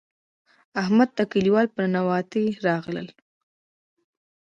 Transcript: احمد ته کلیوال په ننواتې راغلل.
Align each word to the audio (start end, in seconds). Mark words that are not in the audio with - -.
احمد 0.81 1.09
ته 1.17 1.23
کلیوال 1.33 1.67
په 1.73 1.79
ننواتې 1.83 2.43
راغلل. 2.65 3.07